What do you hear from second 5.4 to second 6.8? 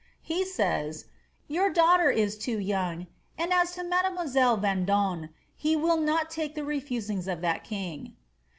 he will not take the